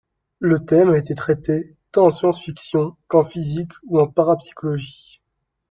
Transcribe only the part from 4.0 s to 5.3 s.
parapsychologie.